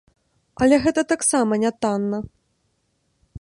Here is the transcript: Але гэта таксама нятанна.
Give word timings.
Але 0.65 0.79
гэта 0.85 1.03
таксама 1.13 1.53
нятанна. 1.65 2.17